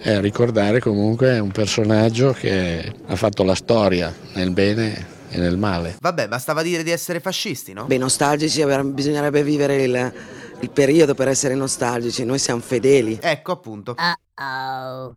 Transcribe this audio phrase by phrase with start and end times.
[0.00, 5.96] Eh, ricordare comunque un personaggio che ha fatto la storia nel bene e nel male.
[6.00, 7.84] Vabbè, bastava dire di essere fascisti, no?
[7.84, 10.12] Beh, nostalgici bisognerebbe vivere il,
[10.60, 13.18] il periodo per essere nostalgici, noi siamo fedeli.
[13.20, 13.96] Ecco appunto.
[13.98, 15.12] Uh-oh.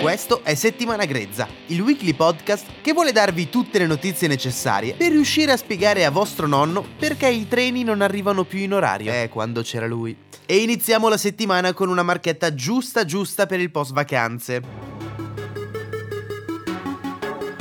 [0.00, 5.10] Questo è Settimana Grezza, il weekly podcast che vuole darvi tutte le notizie necessarie per
[5.10, 9.12] riuscire a spiegare a vostro nonno perché i treni non arrivano più in orario.
[9.12, 10.16] Eh, quando c'era lui.
[10.50, 14.60] E iniziamo la settimana con una marchetta giusta giusta per il post vacanze.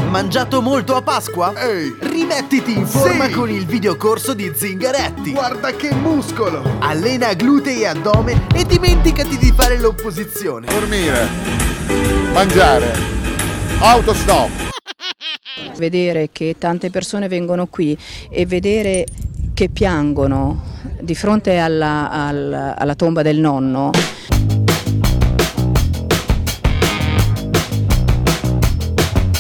[0.10, 1.54] Mangiato molto a Pasqua?
[1.54, 1.96] Ehi!
[2.00, 3.34] Rimettiti in forma Sì!
[3.34, 5.34] con il videocorso di Zingaretti.
[5.34, 6.64] Guarda che muscolo!
[6.80, 10.66] Allena glutei e addome e dimenticati di fare l'opposizione.
[10.66, 11.28] Dormire,
[12.34, 12.92] mangiare,
[13.82, 14.50] autostop.
[15.78, 17.96] Vedere che tante persone vengono qui
[18.32, 19.06] e vedere
[19.60, 20.64] che piangono
[21.02, 23.92] di fronte alla, al- alla tomba del nonno.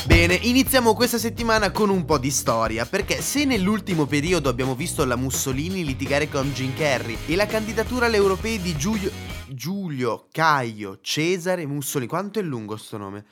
[0.05, 5.05] Bene, iniziamo questa settimana con un po' di storia, perché se nell'ultimo periodo abbiamo visto
[5.05, 9.09] la Mussolini litigare con Jim Carrey e la candidatura alle europee di Giulio,
[9.47, 13.23] Giulio Caio Cesare Mussolini, quanto è lungo sto nome?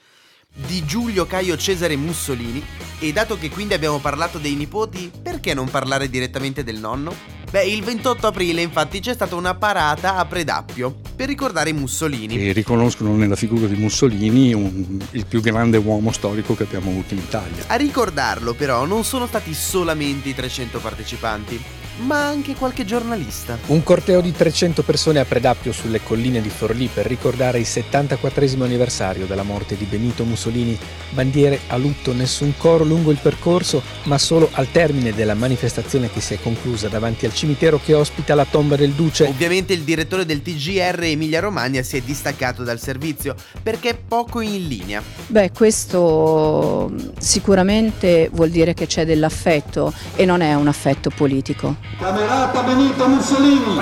[0.56, 2.64] Di Giulio Caio Cesare Mussolini,
[3.00, 7.36] e dato che quindi abbiamo parlato dei nipoti, perché non parlare direttamente del nonno?
[7.50, 12.38] Beh, il 28 aprile infatti c'è stata una parata a Predappio per ricordare Mussolini.
[12.40, 17.14] E riconoscono nella figura di Mussolini un- il più grande uomo storico che abbiamo avuto
[17.14, 17.64] in Italia.
[17.68, 21.62] A ricordarlo però non sono stati solamente i 300 partecipanti,
[21.98, 23.58] ma anche qualche giornalista.
[23.68, 28.46] Un corteo di 300 persone a Predappio sulle colline di Forlì per ricordare il 74
[28.64, 30.78] anniversario della morte di Benito Mussolini.
[31.12, 36.22] Bandiere a lutto, nessun coro lungo il percorso, ma solo al termine della manifestazione che
[36.22, 39.26] si è conclusa davanti al cimitero che ospita la tomba del duce.
[39.26, 44.42] Ovviamente il direttore del TGR Emilia Romagna si è distaccato dal servizio perché è poco
[44.42, 45.02] in linea.
[45.28, 51.87] Beh, questo sicuramente vuol dire che c'è dell'affetto e non è un affetto politico.
[51.96, 53.80] Camerata Benito Mussolini!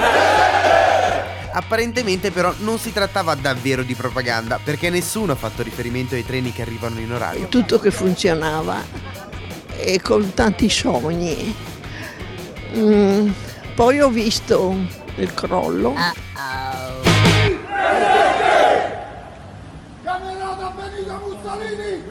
[1.51, 6.51] Apparentemente però non si trattava davvero di propaganda perché nessuno ha fatto riferimento ai treni
[6.51, 7.47] che arrivano in orario.
[7.47, 8.83] tutto che funzionava
[9.77, 11.55] e con tanti sogni.
[12.75, 13.29] Mm,
[13.73, 14.75] poi ho visto
[15.15, 15.93] il crollo.
[20.03, 22.03] Camerata Benito Mussolini!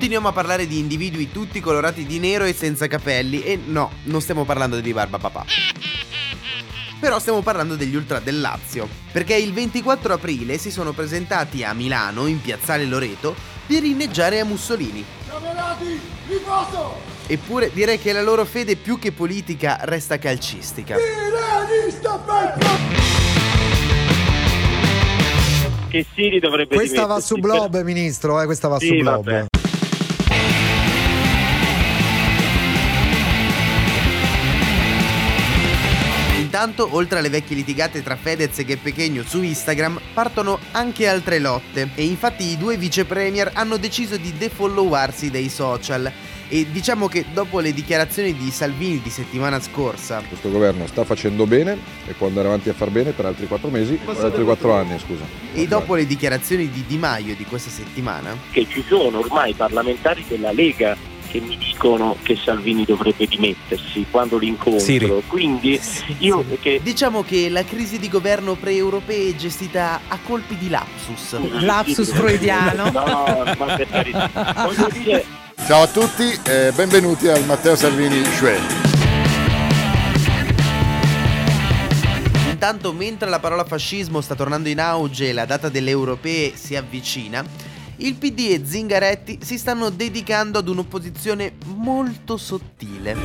[0.00, 4.22] Continuiamo a parlare di individui tutti colorati di nero e senza capelli e no, non
[4.22, 5.44] stiamo parlando di Barba Papà.
[6.98, 11.74] Però stiamo parlando degli ultra del Lazio, perché il 24 aprile si sono presentati a
[11.74, 13.34] Milano, in piazzale Loreto,
[13.66, 15.04] per inneggiare a Mussolini.
[15.28, 16.94] Camerati, riposo!
[17.26, 20.96] Eppure direi che la loro fede più che politica resta calcistica.
[25.90, 29.24] Che Siri dovrebbe Questa va su Blob, ministro, eh, questa va Sì, su Blob.
[29.24, 29.59] vabbè.
[36.50, 41.38] Intanto, oltre alle vecchie litigate tra Fedez e Gheppe Chegno su Instagram, partono anche altre
[41.38, 41.90] lotte.
[41.94, 46.10] E infatti i due vice premier hanno deciso di defollowarsi dai social.
[46.48, 50.24] E diciamo che dopo le dichiarazioni di Salvini di settimana scorsa.
[50.26, 51.78] Questo governo sta facendo bene
[52.08, 54.98] e può andare avanti a far bene per altri quattro mesi, per altri quattro anni,
[54.98, 55.22] scusa.
[55.54, 58.36] e dopo le dichiarazioni di Di Maio di questa settimana.
[58.50, 60.96] Che ci sono ormai parlamentari della Lega
[61.30, 64.80] che mi dicono che Salvini dovrebbe dimettersi quando li incontro.
[64.80, 65.22] Siri.
[65.28, 65.80] Quindi
[66.18, 71.38] io che Diciamo che la crisi di governo pre-europee è gestita a colpi di lapsus.
[71.60, 72.90] Lapsus freudiano.
[72.90, 74.28] No, ma per carità.
[74.66, 75.24] Voglio dire
[75.66, 78.48] Ciao a tutti e benvenuti al Matteo Salvini Show.
[82.48, 86.76] Intanto, mentre la parola fascismo sta tornando in auge e la data delle europee si
[86.76, 87.44] avvicina,
[88.00, 93.16] il PD e Zingaretti si stanno dedicando ad un'opposizione molto sottile.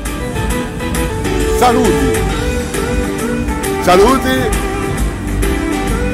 [1.57, 2.19] Saluti!
[3.81, 4.73] Saluti!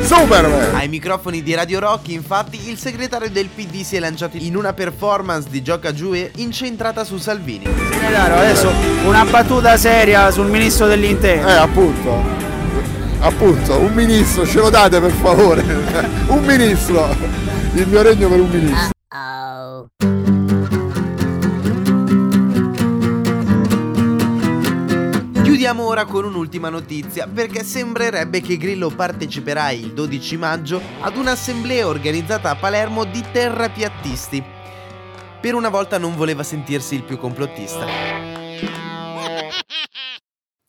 [0.04, 0.76] Superman!
[0.76, 4.74] Ai microfoni di Radio Rock, infatti, il segretario del PD si è lanciato in una
[4.74, 7.66] performance di Gioca Giù e incentrata su Salvini.
[7.66, 8.72] Segretario, adesso
[9.06, 11.48] una battuta seria sul ministro dell'interno.
[11.48, 12.40] Eh, appunto.
[13.20, 15.64] Appunto, un ministro, ce lo date per favore.
[16.28, 17.41] un ministro.
[17.74, 18.90] Il mio regno per un ministro.
[25.42, 31.88] Chiudiamo ora con un'ultima notizia, perché sembrerebbe che Grillo parteciperà il 12 maggio ad un'assemblea
[31.88, 34.44] organizzata a Palermo di terrapiattisti.
[35.40, 37.86] Per una volta non voleva sentirsi il più complottista.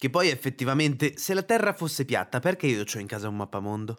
[0.03, 3.97] Che poi effettivamente, se la Terra fosse piatta, perché io ho in casa un mappamondo?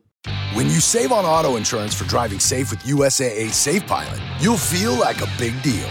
[0.53, 4.93] When you save on auto insurance for driving safe with USAA Safe Pilot, you'll feel
[4.93, 5.89] like a big deal.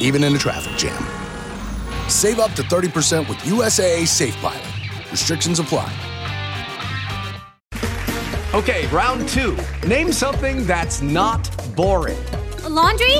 [0.00, 1.00] Even in a traffic jam.
[2.10, 4.66] Save up to 30% with USAA Safe Pilot.
[5.12, 5.88] Restrictions apply.
[8.54, 9.56] Okay, round two.
[9.86, 12.18] Name something that's not boring.
[12.64, 13.16] A laundry?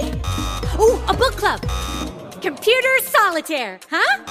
[0.81, 1.61] Ooh, a book club.
[2.43, 4.25] Computer solitaire, huh?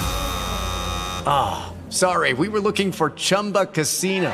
[1.25, 4.33] Ah, sorry, we were looking for Chumba Casino.